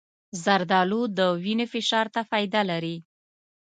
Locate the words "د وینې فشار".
1.17-2.07